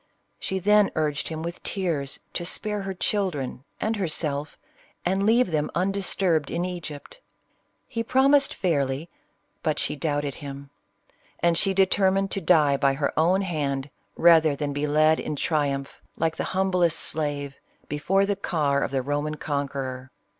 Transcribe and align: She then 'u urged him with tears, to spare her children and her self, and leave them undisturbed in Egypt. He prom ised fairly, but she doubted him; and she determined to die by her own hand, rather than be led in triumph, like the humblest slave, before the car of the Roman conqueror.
She 0.39 0.57
then 0.57 0.87
'u 0.87 0.91
urged 0.95 1.27
him 1.27 1.43
with 1.43 1.61
tears, 1.61 2.19
to 2.33 2.43
spare 2.43 2.81
her 2.81 2.93
children 2.95 3.65
and 3.79 3.95
her 3.97 4.07
self, 4.07 4.57
and 5.05 5.27
leave 5.27 5.51
them 5.51 5.69
undisturbed 5.75 6.49
in 6.49 6.65
Egypt. 6.65 7.19
He 7.87 8.01
prom 8.03 8.31
ised 8.31 8.51
fairly, 8.51 9.11
but 9.61 9.77
she 9.77 9.95
doubted 9.95 10.33
him; 10.41 10.71
and 11.39 11.55
she 11.55 11.75
determined 11.75 12.31
to 12.31 12.41
die 12.41 12.77
by 12.77 12.95
her 12.95 13.13
own 13.15 13.41
hand, 13.43 13.91
rather 14.15 14.55
than 14.55 14.73
be 14.73 14.87
led 14.87 15.19
in 15.19 15.35
triumph, 15.35 16.01
like 16.17 16.35
the 16.35 16.45
humblest 16.57 16.97
slave, 16.97 17.57
before 17.87 18.25
the 18.25 18.35
car 18.35 18.81
of 18.81 18.89
the 18.89 19.03
Roman 19.03 19.35
conqueror. 19.35 20.09